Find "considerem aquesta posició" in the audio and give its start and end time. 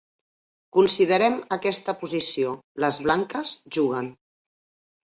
0.77-2.57